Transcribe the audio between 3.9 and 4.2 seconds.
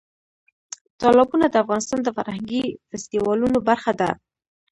ده.